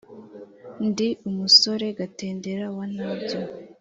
[0.87, 3.39] Ndi umusore Gatendera wa ntabyo,